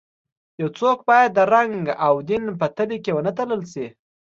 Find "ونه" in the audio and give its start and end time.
3.13-3.31